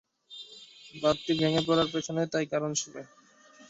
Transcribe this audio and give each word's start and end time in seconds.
বাঁধটি 0.93 1.31
ভেঙে 1.39 1.61
পড়ার 1.67 1.87
পেছনে 1.93 2.21
তাই 2.33 2.45
কারণ 2.53 2.71
ছিলো। 2.73 3.01